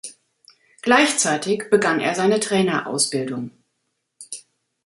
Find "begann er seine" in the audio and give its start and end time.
1.69-2.39